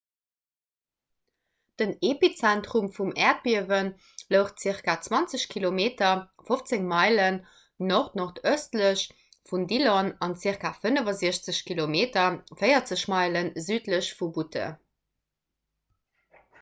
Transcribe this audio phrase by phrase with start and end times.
[1.79, 3.81] den epizentrum vum äerdbiewe
[4.35, 5.79] louch zirka 20 km
[6.47, 7.37] 15 meilen
[7.91, 9.05] nord-nordëstlech
[9.51, 11.99] vun dillon an zirka 65 km
[12.65, 14.67] 40 meile südlech vu butte